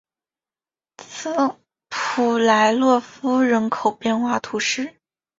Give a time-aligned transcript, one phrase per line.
[1.89, 4.95] 普莱洛夫人口变化图示